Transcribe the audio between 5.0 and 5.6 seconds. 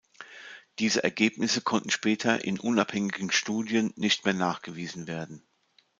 werden.